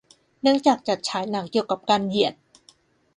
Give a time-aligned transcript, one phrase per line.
[0.41, 2.33] เนื่องจากจัดฉายหนังเกี่ยวกับการเหยียด